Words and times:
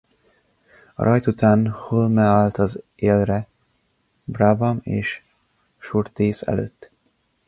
A 0.93 1.03
rajt 1.03 1.27
után 1.27 1.71
Hulme 1.73 2.21
állt 2.23 2.57
az 2.57 2.81
élre 2.95 3.47
Brabham 4.23 4.79
és 4.83 5.21
Surtees 5.77 6.41
előtt. 6.41 6.89